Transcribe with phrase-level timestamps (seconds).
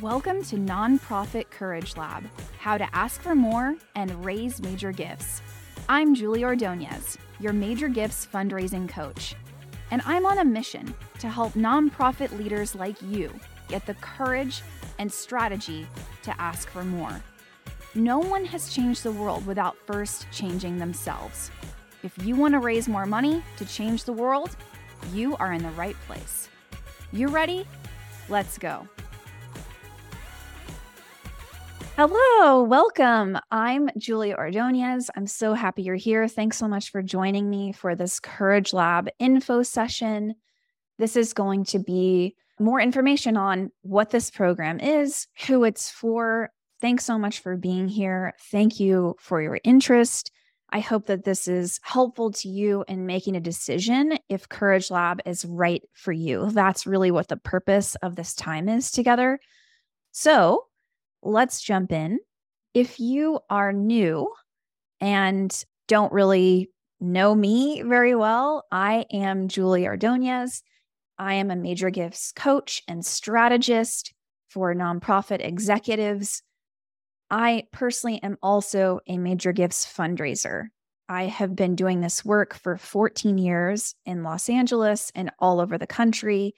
[0.00, 2.24] Welcome to Nonprofit Courage Lab
[2.58, 5.40] How to Ask for More and Raise Major Gifts.
[5.88, 9.36] I'm Julie Ordonez, your Major Gifts fundraising coach,
[9.92, 13.32] and I'm on a mission to help nonprofit leaders like you
[13.68, 14.62] get the courage
[14.98, 15.86] and strategy
[16.24, 17.22] to ask for more.
[17.94, 21.52] No one has changed the world without first changing themselves.
[22.02, 24.56] If you want to raise more money to change the world,
[25.12, 26.48] you are in the right place.
[27.12, 27.64] You ready?
[28.28, 28.88] Let's go.
[31.96, 33.38] Hello, welcome.
[33.52, 35.12] I'm Julie Ordonez.
[35.16, 36.26] I'm so happy you're here.
[36.26, 40.34] Thanks so much for joining me for this Courage Lab info session.
[40.98, 46.50] This is going to be more information on what this program is, who it's for.
[46.80, 48.34] Thanks so much for being here.
[48.50, 50.32] Thank you for your interest.
[50.70, 55.20] I hope that this is helpful to you in making a decision if Courage Lab
[55.26, 56.50] is right for you.
[56.50, 59.38] That's really what the purpose of this time is together.
[60.10, 60.64] So,
[61.24, 62.18] let's jump in.
[62.74, 64.28] If you are new
[65.00, 66.70] and don't really
[67.00, 70.62] know me very well, I am Julie Ordonez.
[71.18, 74.12] I am a major gifts coach and strategist
[74.48, 76.42] for nonprofit executives.
[77.30, 80.66] I personally am also a major gifts fundraiser.
[81.08, 85.76] I have been doing this work for 14 years in Los Angeles and all over
[85.76, 86.54] the country.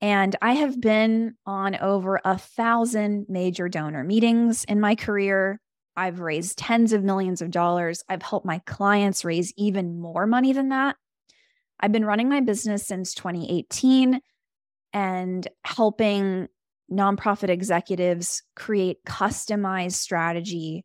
[0.00, 5.60] And I have been on over a thousand major donor meetings in my career.
[5.96, 8.04] I've raised tens of millions of dollars.
[8.08, 10.96] I've helped my clients raise even more money than that.
[11.80, 14.20] I've been running my business since 2018
[14.92, 16.48] and helping
[16.90, 20.84] nonprofit executives create customized strategy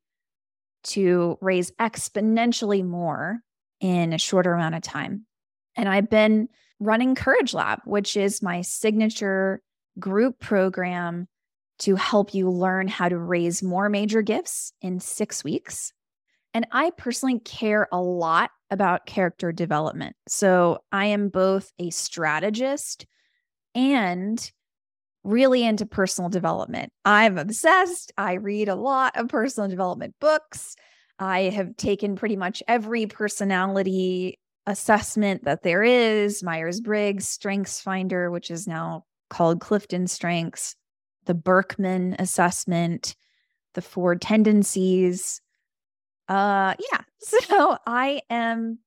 [0.83, 3.39] to raise exponentially more
[3.79, 5.25] in a shorter amount of time.
[5.75, 6.49] And I've been
[6.81, 9.61] running Courage Lab, which is my signature
[9.99, 11.27] group program
[11.79, 15.93] to help you learn how to raise more major gifts in six weeks.
[16.53, 20.15] And I personally care a lot about character development.
[20.27, 23.05] So I am both a strategist
[23.73, 24.51] and
[25.23, 26.91] really into personal development.
[27.05, 28.11] I'm obsessed.
[28.17, 30.75] I read a lot of personal development books.
[31.19, 38.29] I have taken pretty much every personality assessment that there is Myers Briggs, Strengths Finder,
[38.29, 40.75] which is now called Clifton Strengths,
[41.25, 43.15] the Birkman assessment,
[43.73, 45.41] the four tendencies.
[46.27, 47.01] Uh, yeah.
[47.23, 48.79] So I am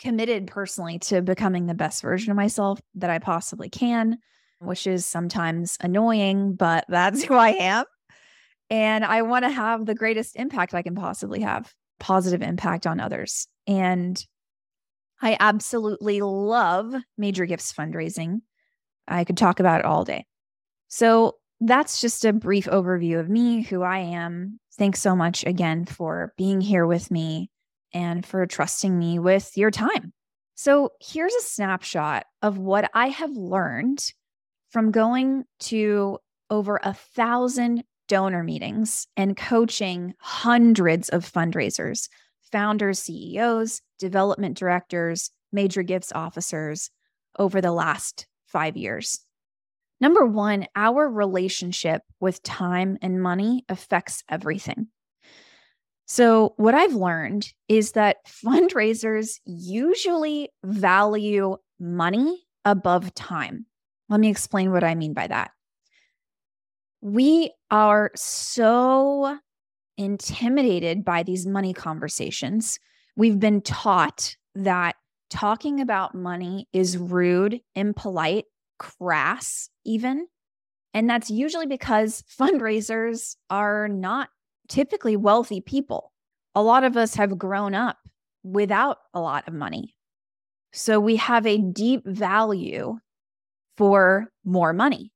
[0.00, 4.18] committed personally to becoming the best version of myself that I possibly can,
[4.58, 7.84] which is sometimes annoying, but that's who I am.
[8.70, 12.98] And I want to have the greatest impact I can possibly have, positive impact on
[12.98, 13.46] others.
[13.68, 14.22] And
[15.22, 18.40] I absolutely love major gifts fundraising.
[19.06, 20.26] I could talk about it all day.
[20.88, 24.58] So that's just a brief overview of me, who I am.
[24.76, 27.50] Thanks so much again for being here with me
[27.92, 30.12] and for trusting me with your time.
[30.56, 34.12] So here's a snapshot of what I have learned
[34.70, 36.18] from going to
[36.50, 42.08] over a thousand donor meetings and coaching hundreds of fundraisers
[42.52, 46.90] founders, CEOs, development directors, major gifts officers
[47.38, 49.20] over the last five years.
[50.00, 54.88] Number one, our relationship with time and money affects everything.
[56.06, 63.64] So, what I've learned is that fundraisers usually value money above time.
[64.10, 65.52] Let me explain what I mean by that.
[67.00, 69.38] We are so
[69.96, 72.78] intimidated by these money conversations.
[73.16, 74.96] We've been taught that
[75.30, 78.46] talking about money is rude, impolite,
[78.78, 80.26] crass, even.
[80.92, 84.28] And that's usually because fundraisers are not
[84.68, 86.12] typically wealthy people.
[86.54, 87.98] A lot of us have grown up
[88.42, 89.94] without a lot of money.
[90.72, 92.98] So we have a deep value
[93.76, 95.12] for more money.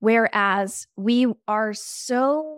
[0.00, 2.57] Whereas we are so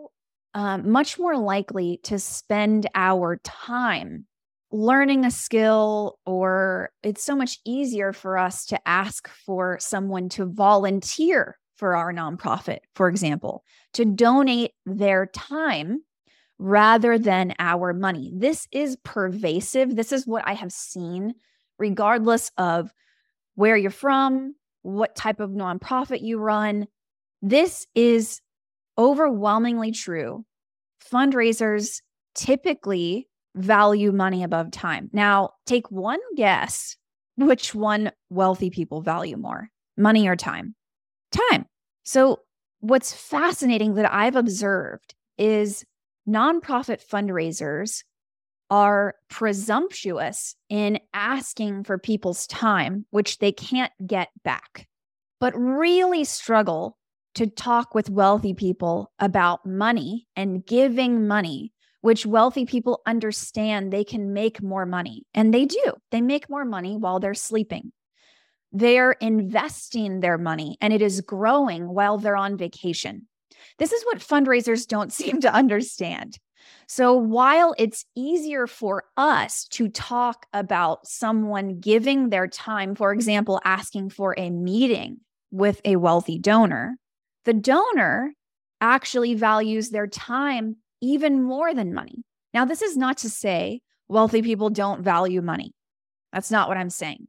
[0.54, 4.26] um, much more likely to spend our time
[4.72, 10.46] learning a skill, or it's so much easier for us to ask for someone to
[10.46, 13.64] volunteer for our nonprofit, for example,
[13.94, 16.02] to donate their time
[16.58, 18.32] rather than our money.
[18.34, 19.96] This is pervasive.
[19.96, 21.34] This is what I have seen,
[21.78, 22.92] regardless of
[23.54, 26.86] where you're from, what type of nonprofit you run.
[27.42, 28.40] This is
[28.98, 30.44] overwhelmingly true.
[31.12, 32.00] Fundraisers
[32.34, 35.10] typically value money above time.
[35.12, 36.96] Now, take one guess
[37.36, 40.74] which one wealthy people value more money or time?
[41.50, 41.66] Time.
[42.04, 42.40] So
[42.80, 45.84] what's fascinating that I've observed is
[46.28, 48.02] nonprofit fundraisers
[48.70, 54.86] are presumptuous in asking for people's time, which they can't get back,
[55.40, 56.96] but really struggle
[57.34, 64.04] to talk with wealthy people about money and giving money, which wealthy people understand they
[64.04, 65.24] can make more money.
[65.34, 67.92] And they do, they make more money while they're sleeping.
[68.72, 73.26] They're investing their money and it is growing while they're on vacation.
[73.78, 76.38] This is what fundraisers don't seem to understand.
[76.86, 83.60] So while it's easier for us to talk about someone giving their time, for example,
[83.64, 85.18] asking for a meeting
[85.50, 86.96] with a wealthy donor,
[87.44, 88.32] the donor
[88.80, 92.24] actually values their time even more than money.
[92.52, 95.72] Now, this is not to say wealthy people don't value money.
[96.32, 97.28] That's not what I'm saying.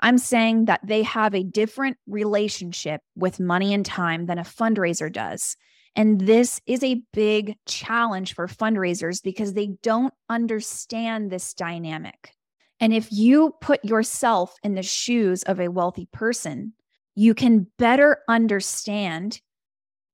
[0.00, 5.12] I'm saying that they have a different relationship with money and time than a fundraiser
[5.12, 5.56] does.
[5.96, 12.32] And this is a big challenge for fundraisers because they don't understand this dynamic.
[12.78, 16.74] And if you put yourself in the shoes of a wealthy person,
[17.18, 19.40] you can better understand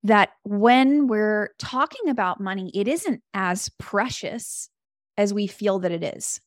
[0.01, 4.71] that when we're talking about money, it isn't as precious
[5.15, 6.41] as we feel that it is.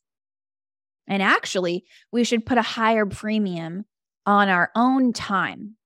[1.06, 3.84] And actually, we should put a higher premium
[4.26, 5.76] on our own time.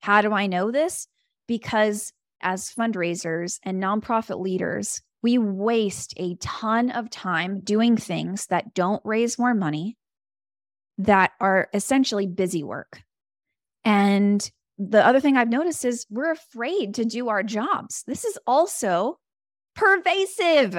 [0.00, 1.08] How do I know this?
[1.48, 2.12] Because
[2.42, 9.00] as fundraisers and nonprofit leaders, we waste a ton of time doing things that don't
[9.06, 9.96] raise more money,
[10.98, 13.00] that are essentially busy work.
[13.84, 14.48] And
[14.78, 18.02] the other thing I've noticed is we're afraid to do our jobs.
[18.06, 19.18] This is also
[19.74, 20.76] pervasive.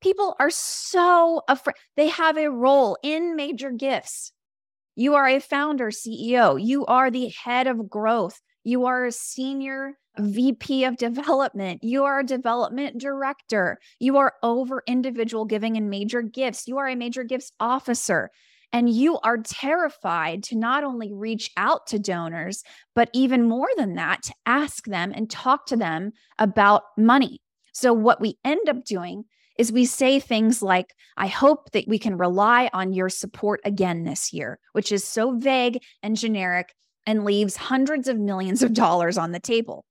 [0.00, 1.74] People are so afraid.
[1.96, 4.32] They have a role in major gifts.
[4.96, 6.62] You are a founder, CEO.
[6.62, 8.40] You are the head of growth.
[8.64, 11.82] You are a senior VP of development.
[11.82, 13.78] You are a development director.
[14.00, 16.66] You are over individual giving and major gifts.
[16.66, 18.30] You are a major gifts officer.
[18.72, 22.62] And you are terrified to not only reach out to donors,
[22.94, 27.40] but even more than that, to ask them and talk to them about money.
[27.72, 29.24] So, what we end up doing
[29.58, 34.04] is we say things like, I hope that we can rely on your support again
[34.04, 36.74] this year, which is so vague and generic
[37.06, 39.84] and leaves hundreds of millions of dollars on the table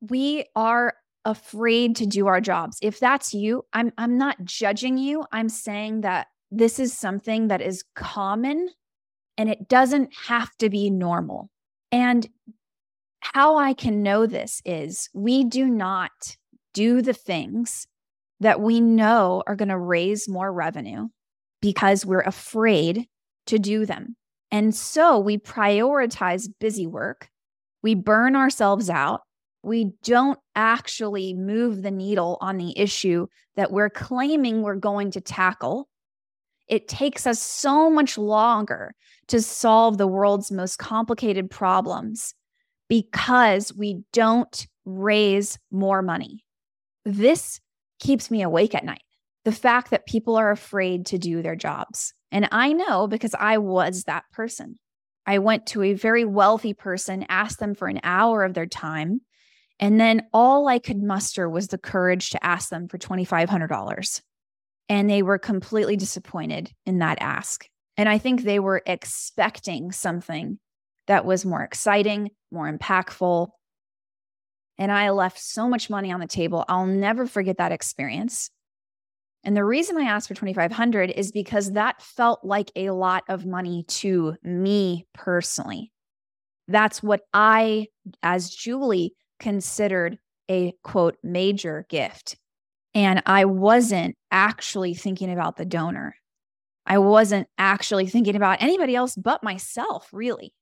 [0.00, 2.78] we are afraid to do our jobs.
[2.82, 5.24] If that's you, I'm I'm not judging you.
[5.32, 8.68] I'm saying that this is something that is common
[9.36, 11.50] and it doesn't have to be normal.
[11.92, 12.28] And
[13.20, 16.36] how I can know this is we do not
[16.72, 17.86] do the things
[18.40, 21.08] that we know are going to raise more revenue
[21.60, 23.06] because we're afraid
[23.46, 24.16] to do them.
[24.50, 27.28] And so we prioritize busy work.
[27.82, 29.22] We burn ourselves out
[29.66, 33.26] we don't actually move the needle on the issue
[33.56, 35.88] that we're claiming we're going to tackle.
[36.68, 38.94] It takes us so much longer
[39.28, 42.34] to solve the world's most complicated problems
[42.88, 46.44] because we don't raise more money.
[47.04, 47.60] This
[47.98, 49.02] keeps me awake at night.
[49.44, 52.12] The fact that people are afraid to do their jobs.
[52.32, 54.76] And I know because I was that person.
[55.24, 59.20] I went to a very wealthy person, asked them for an hour of their time,
[59.78, 64.20] and then all I could muster was the courage to ask them for $2,500.
[64.88, 67.66] And they were completely disappointed in that ask.
[67.96, 70.58] And I think they were expecting something
[71.06, 73.48] that was more exciting, more impactful.
[74.78, 76.64] And I left so much money on the table.
[76.68, 78.50] I'll never forget that experience.
[79.42, 83.46] And the reason I asked for 2500 is because that felt like a lot of
[83.46, 85.92] money to me personally.
[86.68, 87.86] That's what I
[88.22, 90.18] as Julie considered
[90.50, 92.36] a quote major gift.
[92.96, 96.16] And I wasn't actually thinking about the donor.
[96.86, 100.54] I wasn't actually thinking about anybody else but myself, really.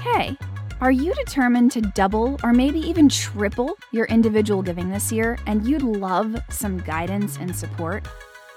[0.00, 0.36] Hey,
[0.82, 5.66] are you determined to double or maybe even triple your individual giving this year and
[5.66, 8.06] you'd love some guidance and support?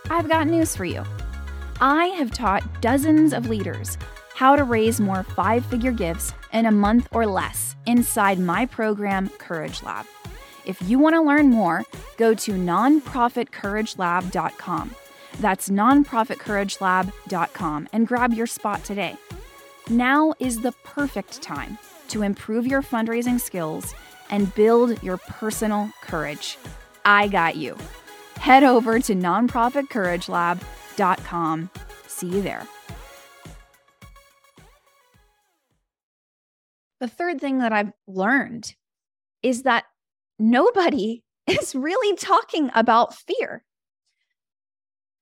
[0.10, 1.02] I've got news for you.
[1.80, 3.98] I have taught dozens of leaders
[4.36, 9.30] how to raise more five figure gifts in a month or less inside my program,
[9.38, 10.06] Courage Lab.
[10.72, 11.84] If you want to learn more,
[12.16, 14.96] go to nonprofitcouragelab.com.
[15.42, 19.18] That's nonprofitcouragelab.com and grab your spot today.
[19.90, 23.94] Now is the perfect time to improve your fundraising skills
[24.30, 26.58] and build your personal courage.
[27.04, 27.76] I got you.
[28.38, 31.70] Head over to nonprofitcouragelab.com.
[32.08, 32.66] See you there.
[37.02, 38.74] The third thing that I've learned
[39.44, 39.84] is that
[40.42, 43.64] nobody is really talking about fear.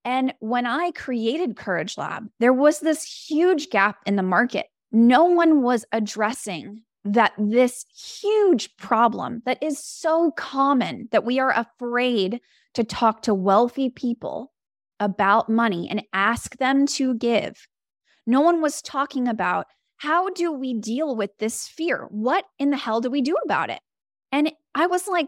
[0.06, 4.68] And when I created Courage Lab, there was this huge gap in the market.
[4.92, 7.86] No one was addressing that this
[8.22, 12.40] huge problem that is so common that we are afraid
[12.74, 14.52] to talk to wealthy people
[15.00, 17.68] about money and ask them to give.
[18.26, 22.08] No one was talking about how do we deal with this fear?
[22.10, 23.82] What in the hell do we do about it?
[24.32, 25.28] And I was like,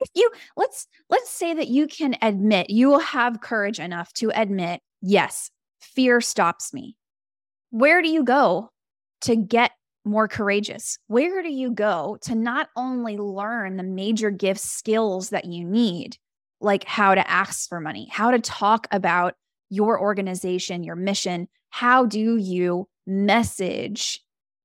[0.00, 4.30] if you let's let's say that you can admit you will have courage enough to
[4.34, 5.50] admit, yes,
[5.80, 6.96] fear stops me.
[7.70, 8.70] Where do you go
[9.22, 9.72] to get
[10.04, 10.98] more courageous?
[11.08, 16.16] Where do you go to not only learn the major gift skills that you need,
[16.60, 19.34] like how to ask for money, how to talk about
[19.68, 21.48] your organization, your mission?
[21.68, 24.20] How do you message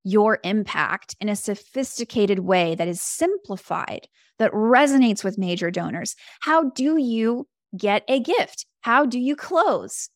[0.06, 4.08] your impact in a sophisticated way that is simplified,
[4.40, 6.16] that resonates with major donors?
[6.40, 8.66] How do you get a gift?
[8.82, 10.10] How do you close?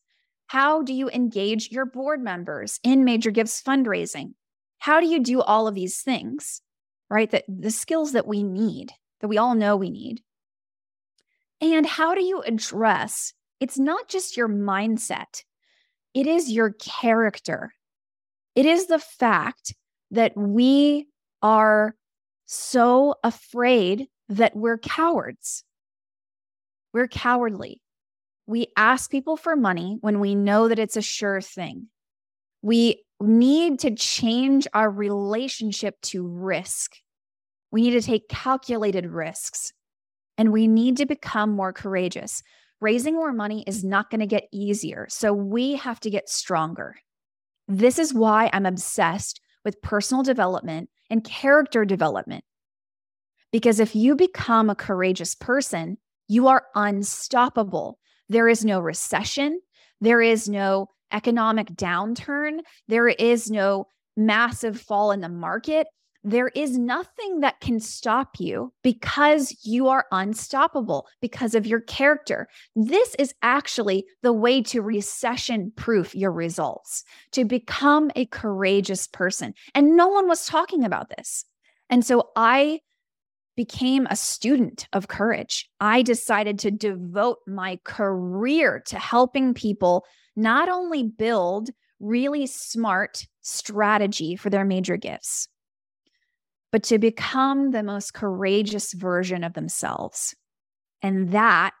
[0.46, 4.34] How do you engage your board members in major gifts fundraising?
[4.78, 6.62] How do you do all of these things,
[7.10, 7.30] right?
[7.30, 10.22] That the skills that we need, that we all know we need.
[11.60, 15.44] And how do you address it's not just your mindset,
[16.14, 17.72] it is your character.
[18.56, 19.74] It is the fact
[20.10, 21.06] that we
[21.42, 21.94] are
[22.46, 25.64] so afraid that we're cowards.
[26.92, 27.80] We're cowardly.
[28.46, 31.86] We ask people for money when we know that it's a sure thing.
[32.62, 36.96] We need to change our relationship to risk.
[37.70, 39.72] We need to take calculated risks
[40.36, 42.42] and we need to become more courageous.
[42.80, 45.06] Raising more money is not going to get easier.
[45.10, 46.96] So we have to get stronger.
[47.68, 52.44] This is why I'm obsessed with personal development and character development.
[53.52, 55.98] Because if you become a courageous person,
[56.28, 57.98] you are unstoppable.
[58.28, 59.60] There is no recession,
[60.00, 63.86] there is no economic downturn, there is no
[64.16, 65.88] massive fall in the market.
[66.22, 72.46] There is nothing that can stop you because you are unstoppable because of your character.
[72.76, 79.54] This is actually the way to recession proof your results, to become a courageous person.
[79.74, 81.46] And no one was talking about this.
[81.88, 82.80] And so I
[83.56, 85.70] became a student of courage.
[85.80, 90.04] I decided to devote my career to helping people
[90.36, 95.48] not only build really smart strategy for their major gifts,
[96.72, 100.34] but to become the most courageous version of themselves.
[101.02, 101.72] And that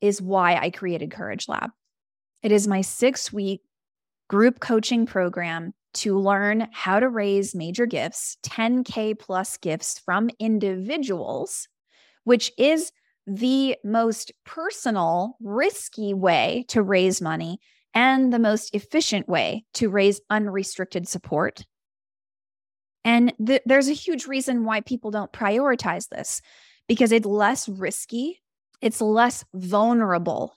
[0.00, 1.70] is why I created Courage Lab.
[2.42, 3.62] It is my six week
[4.28, 11.68] group coaching program to learn how to raise major gifts, 10K plus gifts from individuals,
[12.24, 12.92] which is
[13.26, 17.58] the most personal, risky way to raise money
[17.92, 21.64] and the most efficient way to raise unrestricted support.
[23.04, 26.42] And th- there's a huge reason why people don't prioritize this
[26.86, 28.40] because it's less risky,
[28.80, 30.56] it's less vulnerable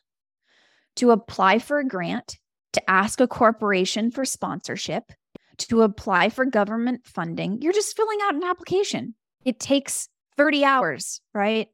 [0.96, 2.38] to apply for a grant,
[2.74, 5.12] to ask a corporation for sponsorship,
[5.58, 7.62] to apply for government funding.
[7.62, 9.16] You're just filling out an application.
[9.46, 11.68] It takes 30 hours, right,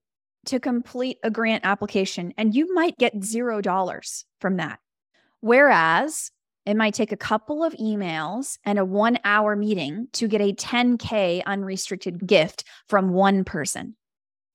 [0.45, 4.79] to complete a grant application, and you might get $0 from that.
[5.41, 6.31] Whereas
[6.66, 10.54] it might take a couple of emails and a one hour meeting to get a
[10.54, 13.96] 10K unrestricted gift from one person.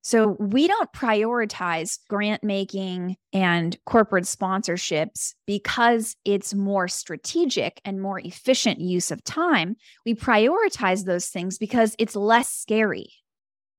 [0.02, 8.18] So we don't prioritize grant making and corporate sponsorships because it's more strategic and more
[8.18, 9.76] efficient use of time.
[10.04, 13.14] We prioritize those things because it's less scary.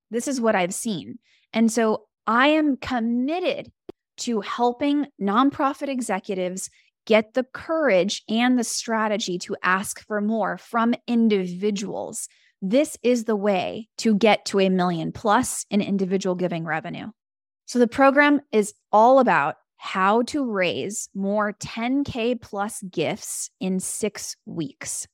[0.10, 1.20] This is what I've seen.
[1.53, 3.72] And so I am committed
[4.17, 6.72] to helping nonprofit executives
[7.05, 12.27] get the courage and the strategy to ask for more from individuals.
[12.62, 17.12] This is the way to get to a million plus in individual giving revenue.
[17.65, 24.35] So the program is all about how to raise more 10K plus gifts in six
[24.45, 25.07] weeks.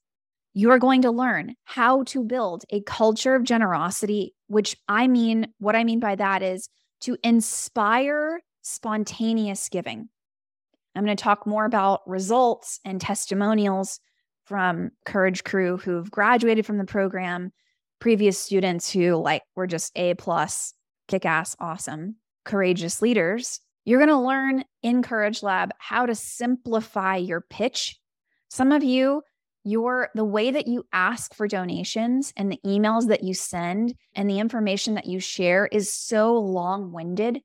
[0.53, 5.48] You are going to learn how to build a culture of generosity, which I mean,
[5.60, 6.69] what I mean by that is
[7.01, 10.10] to inspire spontaneous giving.
[10.95, 14.00] I'm going to talk more about results and testimonials
[14.45, 17.51] from Courage Crew who've graduated from the program,
[18.00, 20.74] previous students who like were just A plus,
[21.07, 23.60] kick ass, awesome, courageous leaders.
[23.86, 27.98] You're going to learn in Courage Lab how to simplify your pitch.
[28.50, 29.21] Some of you
[29.63, 34.29] your the way that you ask for donations and the emails that you send and
[34.29, 37.39] the information that you share is so long-winded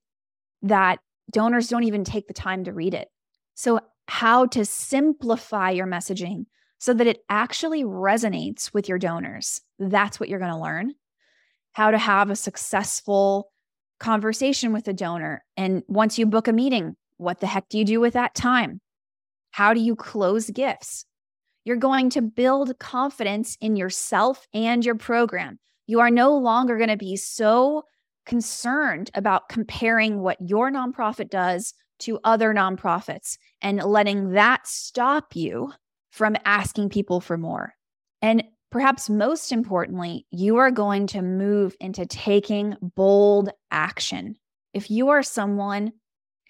[0.63, 0.99] that
[1.31, 3.09] donors don't even take the time to read it.
[3.57, 6.45] So how to simplify your messaging
[6.79, 9.61] so that it actually resonates with your donors.
[9.79, 10.93] That's what you're going to learn.
[11.73, 13.51] How to have a successful
[13.99, 15.43] conversation with a donor.
[15.57, 18.81] And once you book a meeting, what the heck do you do with that time?
[19.51, 21.07] How do you close gifts?
[21.65, 25.59] You're going to build confidence in yourself and your program.
[25.87, 27.85] You are no longer going to be so
[28.27, 35.73] concerned about comparing what your nonprofit does to other nonprofits and letting that stop you
[36.11, 37.75] from asking people for more.
[38.23, 44.37] And perhaps most importantly, you are going to move into taking bold action.
[44.73, 45.93] If you are someone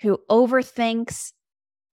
[0.02, 1.32] who overthinks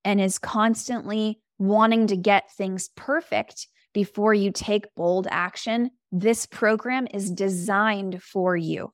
[0.03, 7.07] and is constantly wanting to get things perfect before you take bold action, this program
[7.13, 8.91] is designed for you.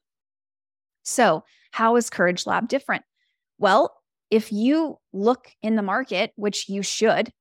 [1.03, 3.03] So, how is Courage Lab different?
[3.57, 3.93] Well,
[4.29, 7.31] if you look in the market, which you should,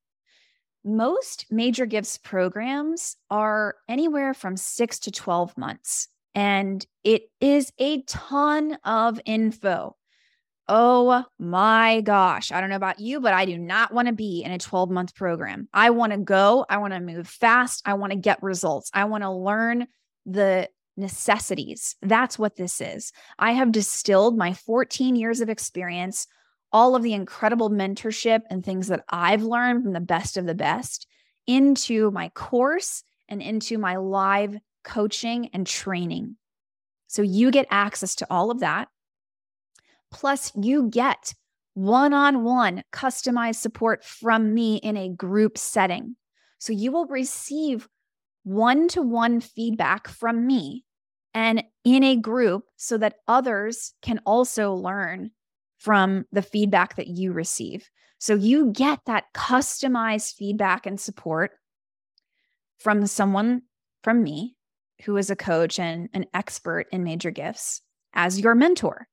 [0.84, 6.08] most major gifts programs are anywhere from six to 12 months.
[6.34, 9.96] And it is a ton of info.
[10.68, 12.52] Oh my gosh.
[12.52, 14.90] I don't know about you, but I do not want to be in a 12
[14.90, 15.68] month program.
[15.72, 16.66] I want to go.
[16.68, 17.82] I want to move fast.
[17.86, 18.90] I want to get results.
[18.92, 19.86] I want to learn
[20.26, 20.68] the
[20.98, 21.96] necessities.
[22.02, 23.12] That's what this is.
[23.38, 26.26] I have distilled my 14 years of experience,
[26.72, 30.54] all of the incredible mentorship and things that I've learned from the best of the
[30.54, 31.06] best
[31.46, 36.36] into my course and into my live coaching and training.
[37.06, 38.88] So you get access to all of that.
[40.10, 41.34] Plus, you get
[41.74, 46.16] one on one customized support from me in a group setting.
[46.58, 47.88] So you will receive
[48.42, 50.84] one to one feedback from me
[51.34, 55.30] and in a group so that others can also learn
[55.78, 57.88] from the feedback that you receive.
[58.18, 61.52] So you get that customized feedback and support
[62.78, 63.62] from someone
[64.02, 64.56] from me
[65.04, 67.80] who is a coach and an expert in major gifts
[68.12, 69.06] as your mentor.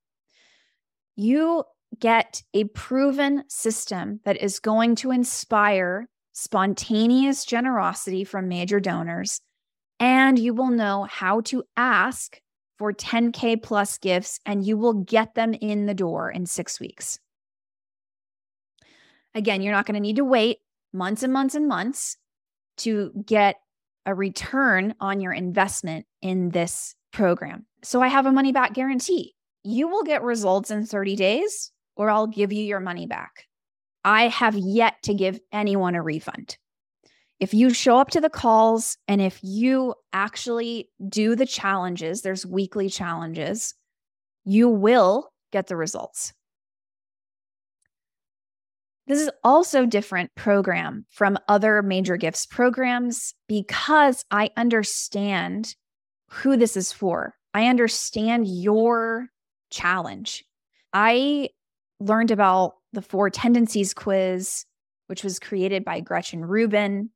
[1.15, 1.63] You
[1.99, 9.39] get a proven system that is going to inspire spontaneous generosity from major donors
[9.99, 12.39] and you will know how to ask
[12.77, 17.19] for 10K plus gifts, and you will get them in the door in six weeks.
[19.33, 20.59] Again, you're not going to need to wait
[20.93, 22.17] months and months and months
[22.77, 23.57] to get
[24.05, 27.65] a return on your investment in this program.
[27.83, 29.33] So I have a money back guarantee.
[29.63, 33.45] You will get results in 30 days, or I'll give you your money back.
[34.03, 36.57] I have yet to give anyone a refund
[37.39, 42.45] if you show up to the calls and if you actually do the challenges, there's
[42.45, 43.73] weekly challenges,
[44.45, 46.33] you will get the results.
[49.07, 55.75] This is also different program from other major gifts programs because I understand
[56.29, 57.35] who this is for.
[57.53, 59.27] I understand your
[59.69, 60.43] challenge.
[60.91, 61.49] I
[61.99, 64.65] learned about the four tendencies quiz,
[65.07, 67.11] which was created by Gretchen Rubin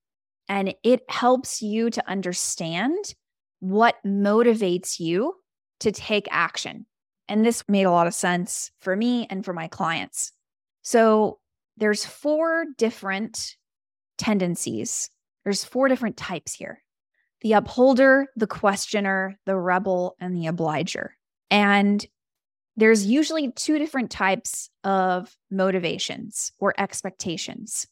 [0.49, 3.15] and it helps you to understand
[3.59, 5.35] what motivates you
[5.79, 6.85] to take action.
[7.29, 10.33] And this made a lot of sense for me and for my clients.
[10.81, 11.39] So
[11.77, 13.55] there's four different
[14.17, 15.09] tendencies.
[15.43, 16.81] There's four different types here.
[17.41, 21.15] The upholder, the questioner, the rebel, and the obliger.
[21.51, 22.05] And
[22.75, 27.87] there's usually two different types of motivations or expectations.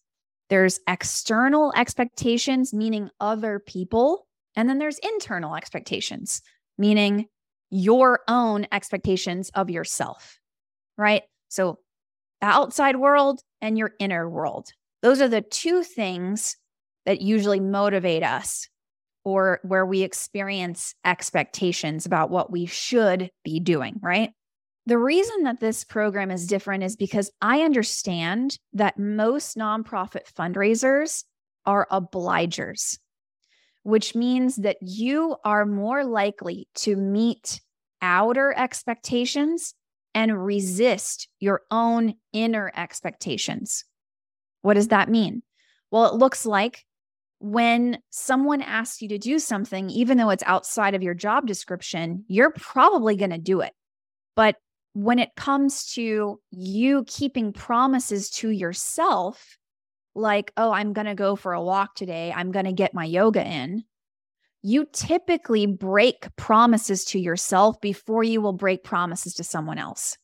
[0.50, 4.28] There's external expectations, meaning other people.
[4.56, 6.42] And then there's internal expectations,
[6.78, 7.26] meaning
[7.70, 10.40] your own expectations of yourself,
[10.98, 11.24] right?
[11.50, 11.80] So,
[12.40, 14.70] the outside world and your inner world.
[15.02, 16.56] Those are the two things
[17.06, 18.68] that usually motivate us
[19.26, 24.32] or where we experience expectations about what we should be doing, right?
[24.88, 31.26] The reason that this program is different is because I understand that most nonprofit fundraisers
[31.66, 32.98] are obligers,
[33.84, 37.60] which means that you are more likely to meet
[38.02, 39.74] outer expectations
[40.16, 43.84] and resist your own inner expectations.
[44.62, 45.44] What does that mean?
[45.92, 46.86] Well, it looks like
[47.40, 52.24] when someone asks you to do something, even though it's outside of your job description,
[52.30, 53.74] you're probably going to do it.
[54.34, 54.56] But
[54.98, 59.60] when it comes to you keeping promises to yourself,
[60.16, 63.06] like, oh, I'm going to go for a walk today, I'm going to get my
[63.06, 63.84] yoga in,
[64.64, 70.18] you typically break promises to yourself before you will break promises to someone else.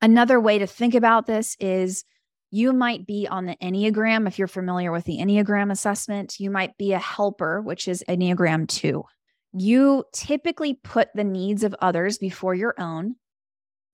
[0.00, 2.02] Another way to think about this is
[2.50, 4.26] you might be on the Enneagram.
[4.26, 8.68] If you're familiar with the Enneagram assessment, you might be a helper, which is Enneagram
[8.68, 9.04] 2.
[9.52, 13.16] You typically put the needs of others before your own.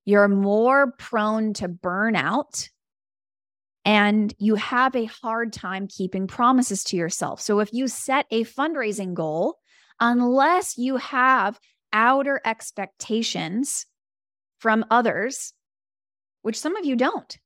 [0.04, 2.68] You're more prone to burnout
[3.84, 7.40] and you have a hard time keeping promises to yourself.
[7.40, 9.58] So if you set a fundraising goal,
[10.00, 11.58] unless you have
[11.92, 13.86] outer expectations
[14.58, 15.52] from others,
[16.42, 17.38] which some of you don't,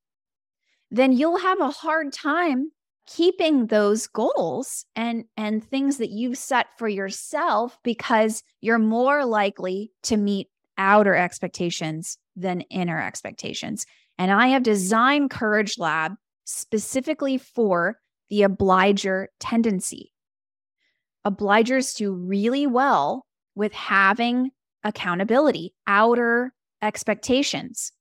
[0.90, 2.70] then you'll have a hard time
[3.06, 9.90] keeping those goals and and things that you've set for yourself because you're more likely
[10.02, 13.86] to meet outer expectations than inner expectations.
[14.18, 16.12] And I have designed Courage Lab
[16.44, 17.98] specifically for
[18.30, 20.12] the obliger tendency.
[21.26, 24.50] Obligers do really well with having
[24.84, 27.92] accountability, outer expectations.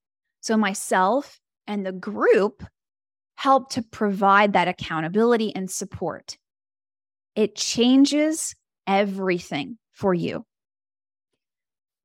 [0.41, 2.63] So, myself and the group
[3.35, 6.37] help to provide that accountability and support.
[7.35, 8.55] It changes
[8.87, 10.45] everything for you.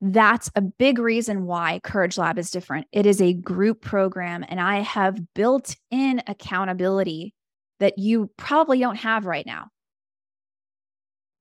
[0.04, 2.88] That's a big reason why Courage Lab is different.
[2.90, 7.34] It is a group program, and I have built in accountability
[7.78, 9.68] that you probably don't have right now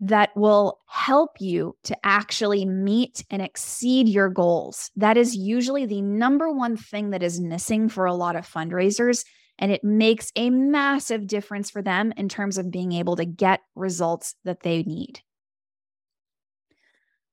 [0.02, 4.91] that will help you to actually meet and exceed your goals.
[4.95, 9.24] That is usually the number one thing that is missing for a lot of fundraisers
[9.60, 13.62] and it makes a massive difference for them in terms of being able to get
[13.76, 15.21] results that they need.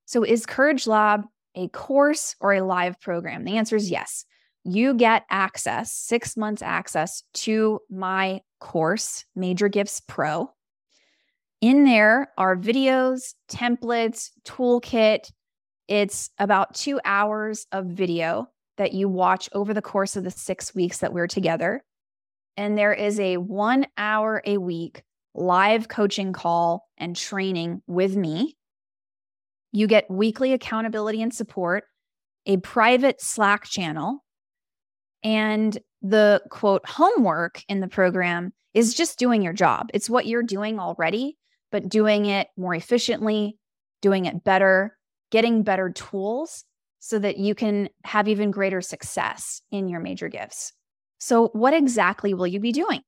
[0.09, 3.44] So, is Courage Lab a course or a live program?
[3.44, 4.25] The answer is yes.
[4.64, 10.51] You get access, six months access to my course, Major Gifts Pro.
[11.61, 15.31] In there are videos, templates, toolkit.
[15.88, 20.75] It's about two hours of video that you watch over the course of the six
[20.75, 21.85] weeks that we're together
[22.57, 28.57] and there is a one hour a week live coaching call and training with me.
[29.72, 31.85] You get weekly accountability and support,
[32.46, 34.24] a private Slack channel,
[35.22, 39.90] and the quote homework in the program is just doing your job.
[39.92, 41.37] It's what you're doing already,
[41.70, 43.59] but doing it more efficiently,
[44.00, 44.96] doing it better,
[45.31, 46.64] getting better tools
[47.00, 50.72] so that you can have even greater success in your major gifts.
[51.18, 53.02] So, what exactly will you be doing?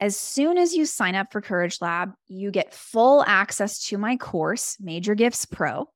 [0.00, 4.16] As soon as you sign up for Courage Lab, you get full access to my
[4.16, 5.88] course, Major Gifts Pro.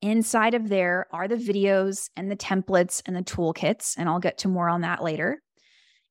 [0.00, 4.38] Inside of there are the videos and the templates and the toolkits, and I'll get
[4.38, 5.42] to more on that later.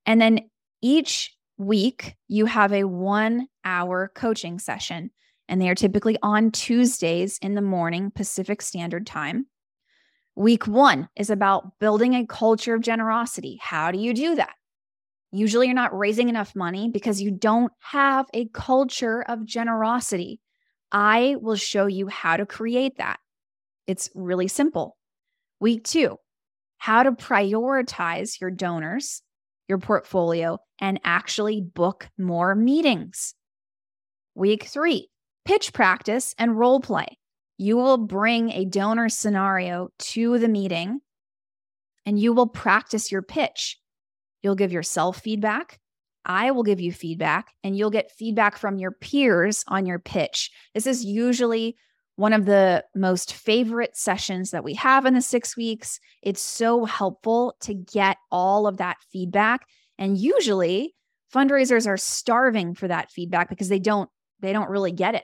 [0.06, 0.50] And then
[0.82, 5.12] each week, you have a one hour coaching session,
[5.48, 9.48] and they are typically on Tuesdays in the morning, Pacific Standard Time.
[10.36, 13.58] Week one is about building a culture of generosity.
[13.62, 14.54] How do you do that?
[15.32, 20.40] Usually, you're not raising enough money because you don't have a culture of generosity.
[20.92, 23.20] I will show you how to create that.
[23.88, 24.98] It's really simple.
[25.60, 26.18] Week two,
[26.78, 29.24] how to prioritize your donors,
[29.68, 33.34] your portfolio, and actually book more meetings.
[34.36, 35.10] Week three,
[35.46, 37.18] pitch practice and role play
[37.58, 41.00] you will bring a donor scenario to the meeting
[42.06, 43.80] and you will practice your pitch.
[44.42, 45.80] You'll give yourself feedback.
[46.24, 50.52] I will give you feedback, and you'll get feedback from your peers on your pitch.
[50.74, 51.78] This is usually
[52.18, 56.00] one of the most favorite sessions that we have in the six weeks.
[56.24, 59.66] It's so helpful to get all of that feedback.
[60.00, 60.96] And usually,
[61.34, 65.24] fundraisers are starving for that feedback because they don't they don't really get it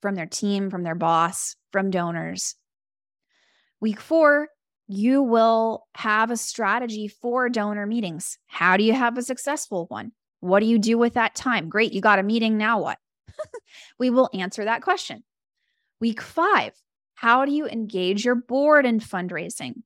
[0.00, 2.54] from their team, from their boss, from donors.
[3.80, 4.48] Week four,
[4.86, 8.38] you will have a strategy for donor meetings.
[8.46, 10.12] How do you have a successful one?
[10.40, 11.68] What do you do with that time?
[11.68, 12.58] Great, you got a meeting.
[12.58, 12.98] Now what?
[13.98, 15.24] we will answer that question.
[16.00, 16.72] Week five,
[17.14, 19.82] how do you engage your board in fundraising?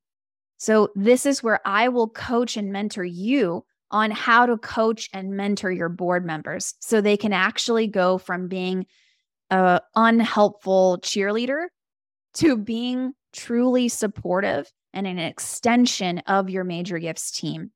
[0.57, 5.31] So, this is where I will coach and mentor you on how to coach and
[5.31, 8.85] mentor your board members so they can actually go from being
[9.49, 11.65] a unhelpful cheerleader
[12.35, 17.71] to being truly supportive and an extension of your major gifts team.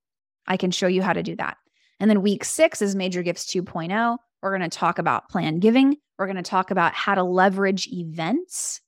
[0.48, 1.58] I can show you how to do that.
[2.00, 4.18] And then week six is Major Gifts 2.0.
[4.42, 5.98] We're going to talk about plan giving.
[6.18, 8.82] We're going to talk about how to leverage events.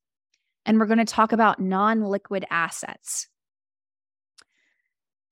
[0.66, 3.28] And we're going to talk about non liquid assets.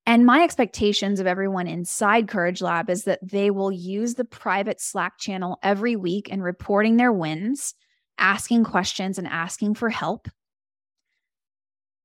[0.06, 4.80] And my expectations of everyone inside Courage Lab is that they will use the private
[4.80, 7.76] Slack channel every week in reporting their wins,
[8.18, 10.30] asking questions, and asking for help.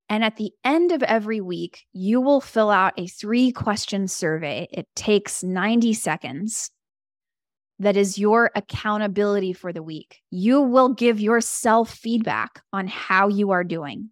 [0.09, 4.67] And at the end of every week, you will fill out a three question survey.
[4.71, 6.71] It takes 90 seconds.
[7.83, 10.21] That is your accountability for the week.
[10.31, 14.09] You will give yourself feedback on how you are doing.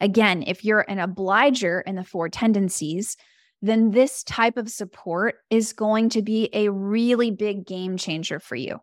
[0.00, 3.16] Again, if you're an obliger in the four tendencies,
[3.62, 8.54] then this type of support is going to be a really big game changer for
[8.54, 8.78] you.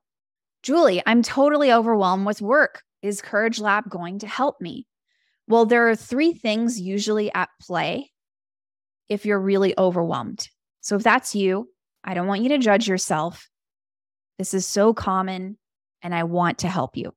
[0.62, 2.84] Julie, I'm totally overwhelmed with work.
[3.02, 4.88] Is Courage Lab going to help me?
[5.48, 8.12] Well, there are three things usually at play
[9.08, 10.50] if you're really overwhelmed.
[10.82, 11.70] So if that's you,
[12.04, 13.48] I don't want you to judge yourself.
[14.38, 15.58] This is so common,
[16.02, 17.14] and I want to help you.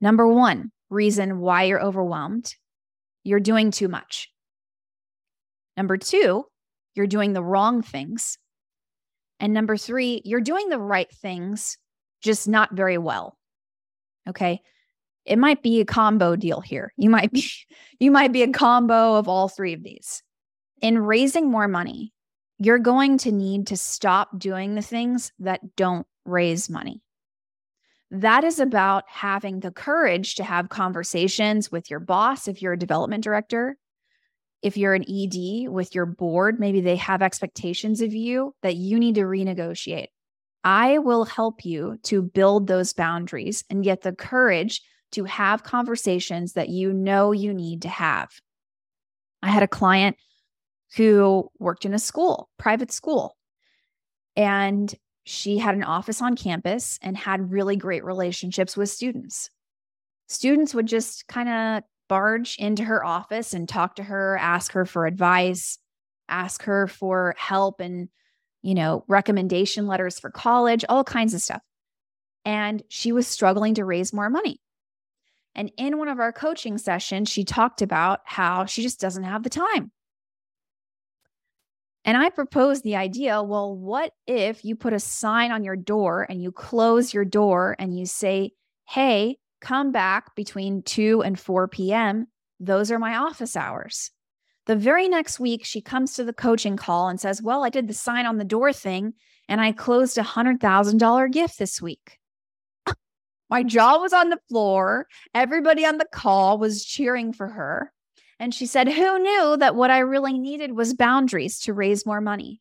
[0.00, 2.54] Number one reason why you're overwhelmed
[3.28, 4.30] you're doing too much.
[5.76, 6.46] Number two,
[6.94, 8.38] you're doing the wrong things.
[9.38, 11.76] And number three, you're doing the right things,
[12.22, 13.36] just not very well.
[14.26, 14.60] Okay.
[15.26, 16.92] It might be a combo deal here.
[16.96, 17.44] You might be,
[18.00, 20.22] you might be a combo of all three of these.
[20.80, 22.14] In raising more money,
[22.58, 27.02] you're going to need to stop doing the things that don't raise money.
[28.10, 32.78] That is about having the courage to have conversations with your boss if you're a
[32.78, 33.76] development director.
[34.62, 38.98] If you're an ED with your board, maybe they have expectations of you that you
[38.98, 40.08] need to renegotiate.
[40.64, 46.54] I will help you to build those boundaries and get the courage to have conversations
[46.54, 48.30] that you know you need to have.
[49.42, 50.16] I had a client
[50.96, 53.36] who worked in a school, private school,
[54.36, 54.92] and
[55.28, 59.50] she had an office on campus and had really great relationships with students.
[60.26, 64.86] Students would just kind of barge into her office and talk to her, ask her
[64.86, 65.78] for advice,
[66.30, 68.08] ask her for help and,
[68.62, 71.60] you know, recommendation letters for college, all kinds of stuff.
[72.46, 74.62] And she was struggling to raise more money.
[75.54, 79.42] And in one of our coaching sessions, she talked about how she just doesn't have
[79.42, 79.92] the time.
[82.08, 86.24] And I proposed the idea well, what if you put a sign on your door
[86.30, 88.52] and you close your door and you say,
[88.88, 92.26] hey, come back between 2 and 4 p.m.
[92.60, 94.10] Those are my office hours.
[94.64, 97.88] The very next week, she comes to the coaching call and says, Well, I did
[97.88, 99.12] the sign on the door thing
[99.46, 102.18] and I closed a $100,000 gift this week.
[103.50, 105.08] My jaw was on the floor.
[105.34, 107.92] Everybody on the call was cheering for her.
[108.40, 112.20] And she said, Who knew that what I really needed was boundaries to raise more
[112.20, 112.60] money?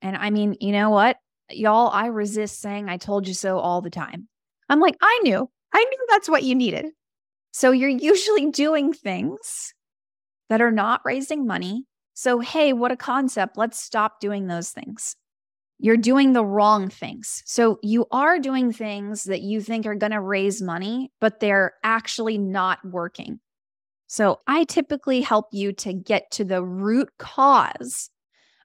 [0.00, 1.16] And I mean, you know what?
[1.50, 4.28] Y'all, I resist saying I told you so all the time.
[4.68, 5.48] I'm like, I knew.
[5.72, 6.86] I knew that's what you needed.
[7.52, 9.74] So you're usually doing things
[10.48, 11.84] that are not raising money.
[12.14, 13.56] So, hey, what a concept.
[13.56, 15.16] Let's stop doing those things.
[15.78, 17.42] You're doing the wrong things.
[17.46, 21.72] So, you are doing things that you think are going to raise money, but they're
[21.82, 23.40] actually not working.
[24.12, 28.10] So I typically help you to get to the root cause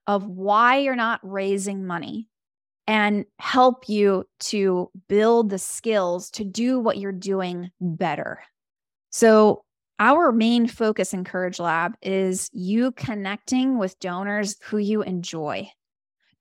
[0.06, 2.28] of why you're not raising money
[2.86, 8.44] and help you to build the skills to do what you're doing better.
[9.10, 9.64] So,
[10.00, 15.70] our main focus in Courage Lab is you connecting with donors who you enjoy,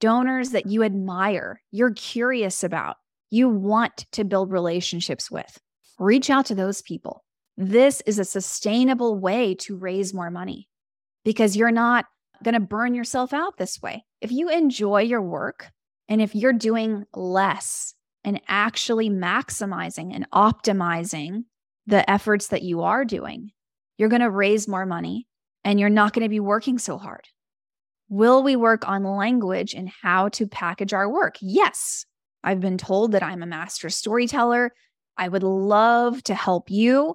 [0.00, 2.96] donors that you admire, you're curious about,
[3.30, 5.60] you want to build relationships with.
[6.00, 7.22] Reach out to those people
[7.56, 10.68] this is a sustainable way to raise more money
[11.24, 12.04] because you're not
[12.42, 14.04] going to burn yourself out this way.
[14.20, 15.70] If you enjoy your work
[16.08, 21.44] and if you're doing less and actually maximizing and optimizing
[21.86, 23.50] the efforts that you are doing,
[23.96, 25.26] you're going to raise more money
[25.64, 27.24] and you're not going to be working so hard.
[28.08, 31.36] Will we work on language and how to package our work?
[31.40, 32.04] Yes.
[32.44, 34.72] I've been told that I'm a master storyteller.
[35.16, 37.14] I would love to help you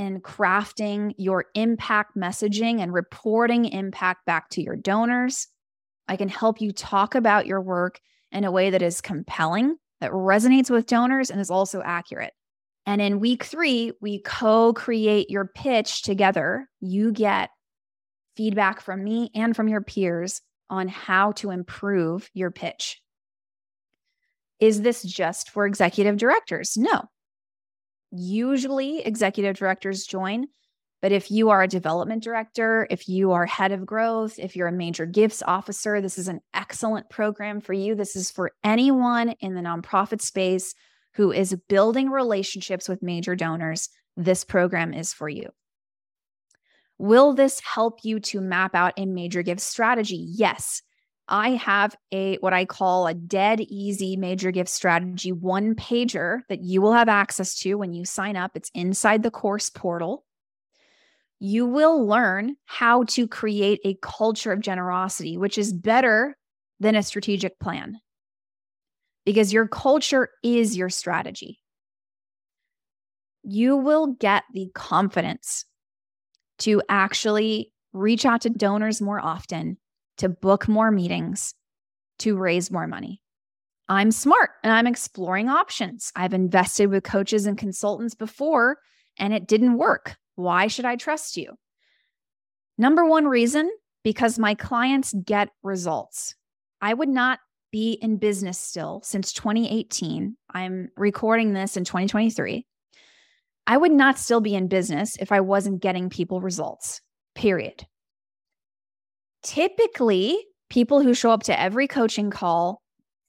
[0.00, 5.46] in crafting your impact messaging and reporting impact back to your donors.
[6.08, 8.00] I can help you talk about your work
[8.32, 12.32] in a way that is compelling, that resonates with donors, and is also accurate.
[12.86, 16.66] And in week three, we co create your pitch together.
[16.80, 17.50] You get
[18.38, 23.02] feedback from me and from your peers on how to improve your pitch.
[24.60, 26.78] Is this just for executive directors?
[26.78, 27.02] No,
[28.10, 30.46] Usually, executive directors join.
[31.02, 34.68] But if you are a development director, if you are head of growth, if you're
[34.68, 37.94] a major gifts officer, this is an excellent program for you.
[37.94, 40.74] This is for anyone in the nonprofit space
[41.14, 43.88] who is building relationships with major donors.
[44.16, 45.48] This program is for you.
[46.98, 50.26] Will this help you to map out a major gift strategy?
[50.28, 50.82] Yes.
[51.30, 56.62] I have a what I call a dead easy major gift strategy one pager that
[56.62, 58.52] you will have access to when you sign up.
[58.54, 60.24] It's inside the course portal.
[61.38, 66.36] You will learn how to create a culture of generosity, which is better
[66.80, 67.98] than a strategic plan
[69.24, 71.60] because your culture is your strategy.
[73.42, 75.64] You will get the confidence
[76.58, 79.78] to actually reach out to donors more often,
[80.20, 81.54] to book more meetings,
[82.18, 83.22] to raise more money.
[83.88, 86.12] I'm smart and I'm exploring options.
[86.14, 88.78] I've invested with coaches and consultants before
[89.18, 90.16] and it didn't work.
[90.36, 91.54] Why should I trust you?
[92.76, 93.70] Number one reason
[94.04, 96.34] because my clients get results.
[96.82, 97.38] I would not
[97.72, 100.36] be in business still since 2018.
[100.52, 102.66] I'm recording this in 2023.
[103.66, 107.00] I would not still be in business if I wasn't getting people results,
[107.34, 107.86] period.
[109.42, 112.82] Typically, people who show up to every coaching call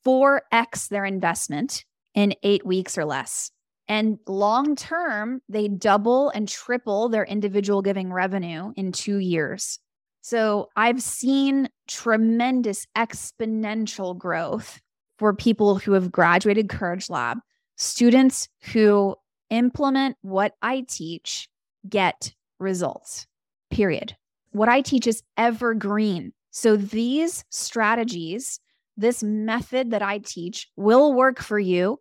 [0.06, 3.52] 4x their investment in eight weeks or less.
[3.88, 9.80] And long term, they double and triple their individual giving revenue in two years.
[10.22, 14.80] So I've seen tremendous exponential growth
[15.18, 17.40] for people who have graduated Courage Lab,
[17.76, 19.16] students who
[19.50, 21.50] implement what I teach
[21.90, 23.28] get results,
[23.72, 24.16] period.
[24.52, 26.34] What I teach is evergreen.
[26.52, 28.60] So these strategies,
[28.98, 32.00] this method that I teach will work for you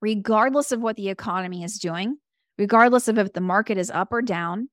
[0.00, 2.16] regardless of what the economy is doing,
[2.56, 4.68] regardless of if the market is up or down.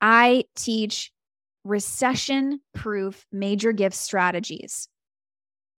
[0.00, 1.12] I teach
[1.64, 4.88] recession proof major gift strategies.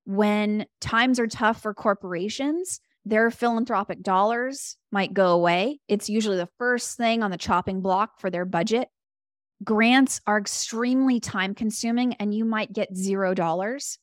[0.07, 5.81] When times are tough for corporations, their philanthropic dollars might go away.
[5.89, 8.89] It's usually the first thing on the chopping block for their budget.
[9.65, 13.99] Grants are extremely time consuming and you might get zero dollars.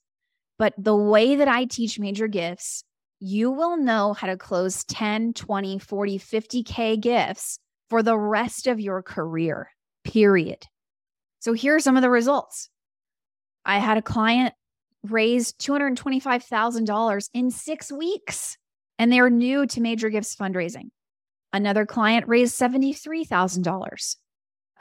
[0.57, 2.83] But the way that I teach major gifts,
[3.19, 8.79] you will know how to close 10, 20, 40, 50K gifts for the rest of
[8.79, 9.69] your career,
[10.03, 10.65] period.
[11.39, 12.69] So here are some of the results.
[13.65, 14.53] I had a client
[15.03, 18.57] raise $225,000 in six weeks
[18.97, 20.89] and they are new to Major Gifts fundraising.
[21.53, 24.15] Another client raised $73,000.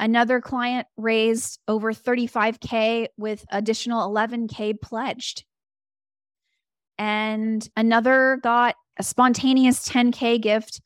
[0.00, 5.44] Another client raised over 35K with additional 11K pledged.
[6.96, 10.80] And another got a spontaneous 10K gift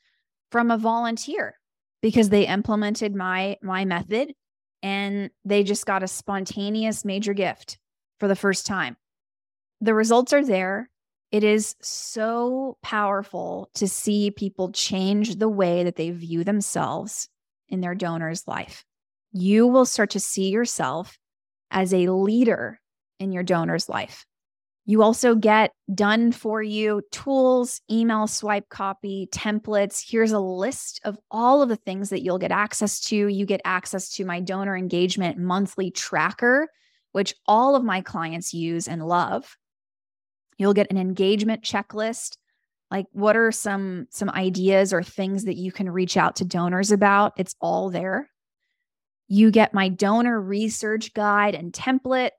[0.51, 1.55] from a volunteer
[2.03, 4.35] because they implemented my my method
[4.83, 7.79] and they just got a spontaneous major gift
[8.19, 8.97] for the first time.
[9.81, 10.91] The results are there.
[11.31, 17.29] It is so powerful to see people change the way that they view themselves
[17.69, 18.85] in their donor's life.
[19.35, 21.19] You will start to see yourself
[21.71, 22.81] as a leader
[23.19, 24.25] in your donor's life.
[24.87, 30.05] You also get done for you tools, email swipe copy, templates.
[30.09, 33.17] Here's a list of all of the things that you'll get access to.
[33.17, 36.69] You get access to my donor engagement monthly tracker,
[37.11, 39.57] which all of my clients use and love.
[40.59, 42.37] You'll get an engagement checklist.
[42.89, 46.93] Like what are some some ideas or things that you can reach out to donors
[46.93, 47.33] about?
[47.37, 48.31] It's all there.
[49.29, 52.31] You get my donor research guide and template.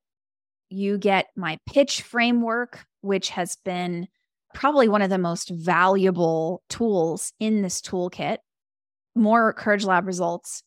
[0.69, 4.07] You get my pitch framework, which has been
[4.53, 8.37] probably one of the most valuable tools in this toolkit.
[9.15, 10.63] More Courage Lab results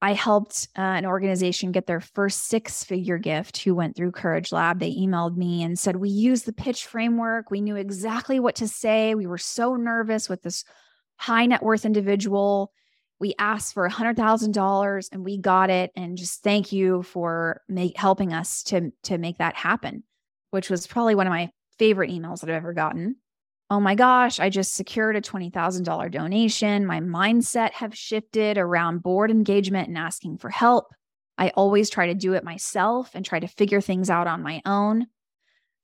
[0.00, 4.52] I helped uh, an organization get their first six figure gift who went through Courage
[4.52, 4.78] Lab.
[4.78, 7.50] They emailed me and said, We used the pitch framework.
[7.50, 9.16] We knew exactly what to say.
[9.16, 10.64] We were so nervous with this
[11.16, 12.72] high net worth individual.
[13.20, 15.90] We asked for $100,000 and we got it.
[15.96, 20.04] And just thank you for make, helping us to, to make that happen,
[20.50, 23.16] which was probably one of my favorite emails that I've ever gotten
[23.70, 26.86] oh my gosh, I just secured a $20,000 donation.
[26.86, 30.94] My mindset have shifted around board engagement and asking for help.
[31.36, 34.62] I always try to do it myself and try to figure things out on my
[34.64, 35.06] own.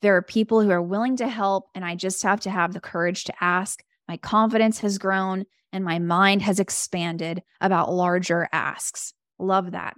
[0.03, 2.81] There are people who are willing to help, and I just have to have the
[2.81, 3.83] courage to ask.
[4.09, 5.45] My confidence has grown
[5.75, 9.13] and my mind has expanded about larger asks.
[9.39, 9.95] Love that.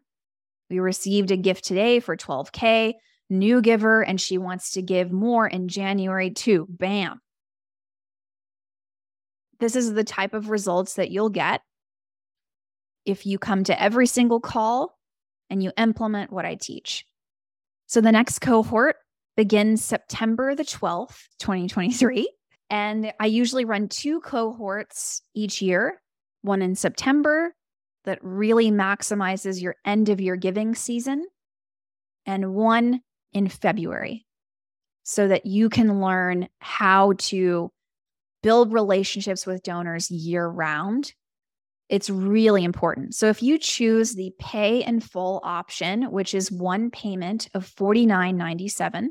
[0.69, 2.95] We received a gift today for 12K,
[3.31, 6.67] new giver, and she wants to give more in January too.
[6.69, 7.21] Bam
[9.59, 11.63] this is the type of results that you'll get
[13.05, 14.99] if you come to every single call
[15.49, 17.05] and you implement what I teach.
[17.87, 18.97] So the next cohort
[19.37, 22.29] begins September the 12th, 2023.
[22.69, 26.01] And I usually run two cohorts each year,
[26.43, 27.55] one in September,
[28.05, 31.27] that really maximizes your end of year giving season,
[32.25, 33.01] and one
[33.33, 34.27] in February
[35.03, 37.71] so that you can learn how to
[38.43, 41.13] build relationships with donors year round.
[41.89, 43.15] It's really important.
[43.15, 49.09] So, if you choose the pay in full option, which is one payment of $49.97,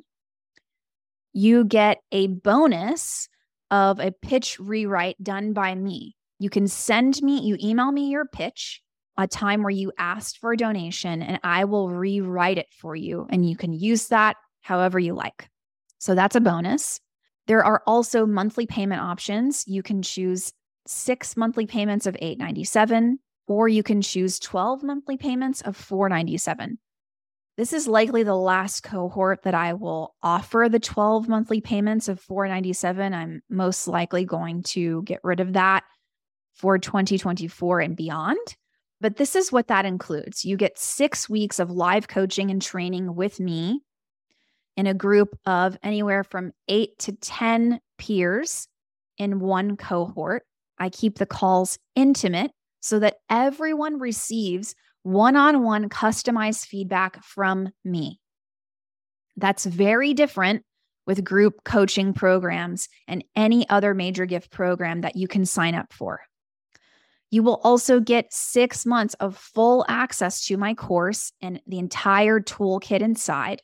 [1.31, 3.29] you get a bonus
[3.71, 6.15] of a pitch rewrite done by me.
[6.39, 8.81] You can send me, you email me your pitch,
[9.17, 13.27] a time where you asked for a donation, and I will rewrite it for you.
[13.29, 15.49] And you can use that however you like.
[15.99, 16.99] So that's a bonus.
[17.47, 19.63] There are also monthly payment options.
[19.67, 20.51] You can choose
[20.87, 26.77] six monthly payments of 897 or you can choose 12 monthly payments of 497
[27.57, 32.19] this is likely the last cohort that I will offer the 12 monthly payments of
[32.19, 33.13] 497.
[33.13, 35.83] I'm most likely going to get rid of that
[36.53, 38.55] for 2024 and beyond.
[39.01, 40.43] But this is what that includes.
[40.43, 43.81] You get 6 weeks of live coaching and training with me
[44.77, 48.67] in a group of anywhere from 8 to 10 peers
[49.17, 50.43] in one cohort.
[50.77, 52.51] I keep the calls intimate
[52.81, 54.75] so that everyone receives
[55.05, 58.19] one on one customized feedback from me.
[59.37, 60.63] That's very different
[61.05, 65.93] with group coaching programs and any other major gift program that you can sign up
[65.93, 66.21] for.
[67.29, 72.39] You will also get six months of full access to my course and the entire
[72.39, 73.61] toolkit inside.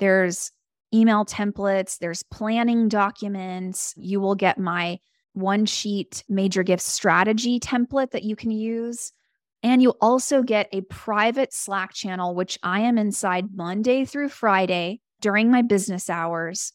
[0.00, 0.50] There's
[0.92, 3.94] email templates, there's planning documents.
[3.96, 4.98] You will get my
[5.34, 9.12] one sheet major gift strategy template that you can use.
[9.62, 15.00] And you also get a private Slack channel, which I am inside Monday through Friday
[15.20, 16.72] during my business hours.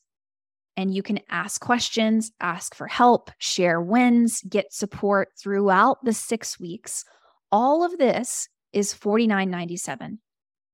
[0.77, 6.59] And you can ask questions, ask for help, share wins, get support throughout the six
[6.59, 7.03] weeks.
[7.51, 10.19] All of this is $49.97.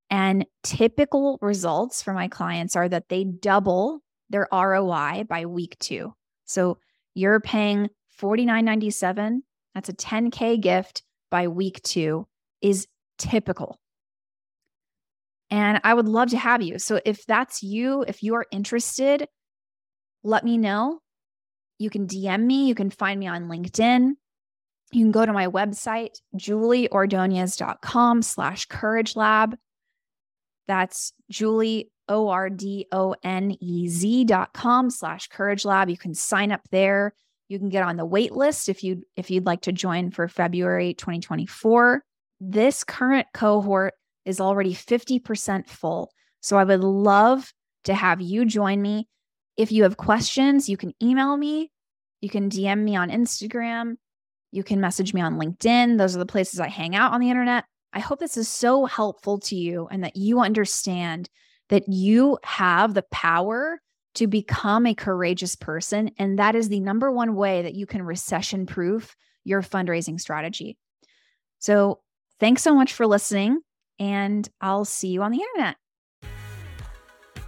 [0.10, 6.14] And typical results for my clients are that they double their ROI by week two.
[6.46, 6.78] So
[7.16, 7.90] you're paying
[8.22, 9.40] $49.97.
[9.74, 11.02] That's a 10K gift
[11.34, 12.28] by week two
[12.62, 13.80] is typical.
[15.50, 16.78] And I would love to have you.
[16.78, 19.28] So if that's you, if you are interested,
[20.24, 21.00] let me know.
[21.80, 24.12] You can DM me, you can find me on LinkedIn.
[24.92, 29.58] You can go to my website, julieordonez.com slash courage lab.
[30.68, 35.90] That's Julie, O R D O N E Z dot com slash courage lab.
[35.90, 37.16] You can sign up there.
[37.54, 40.28] You can get on the wait list if you if you'd like to join for
[40.28, 42.04] February 2024.
[42.42, 43.94] This current cohort
[44.26, 46.12] is already 50% full.
[46.42, 49.08] So I would love to have you join me.
[49.56, 51.72] If you have questions, you can email me,
[52.22, 53.98] you can DM me on Instagram,
[54.52, 56.00] you can message me on LinkedIn.
[56.00, 57.66] Those are the places I hang out on the internet.
[57.94, 61.30] I hope this is so helpful to you and that you understand
[61.70, 63.80] that you have the power
[64.16, 66.12] to become a courageous person.
[66.18, 70.78] And that is the number one way that you can recession proof your fundraising strategy.
[71.60, 72.00] So,
[72.40, 73.62] thanks so much for listening,
[74.00, 75.78] and I'll see you on the internet.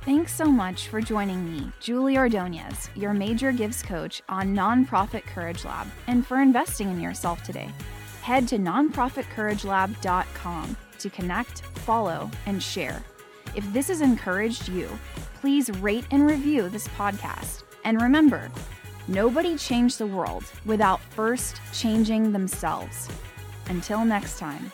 [0.05, 5.65] Thanks so much for joining me, Julie Ordonez, your major gifts coach on Nonprofit Courage
[5.65, 7.69] Lab, and for investing in yourself today.
[8.21, 13.03] Head to nonprofitcouragelab.com to connect, follow, and share.
[13.55, 14.89] If this has encouraged you,
[15.39, 17.63] please rate and review this podcast.
[17.85, 18.51] And remember,
[19.07, 23.07] nobody changed the world without first changing themselves.
[23.69, 24.71] Until next time.